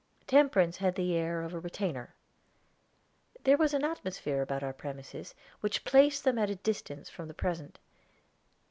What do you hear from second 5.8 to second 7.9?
placed them at a distance from the present.